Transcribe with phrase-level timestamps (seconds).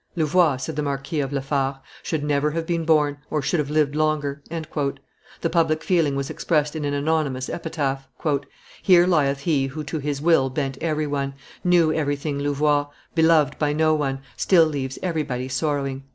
[0.15, 3.69] "Louvois," said the Marquis of La Fare, "should never have been born, or should have
[3.69, 8.07] lived longer." The public feeling was expressed in an anonymous epitaph:
[8.81, 13.73] "Here lieth he who to his will Bent every one, knew everything Louvois, beloved by
[13.73, 16.05] no one, still Leaves everybody sorrowing."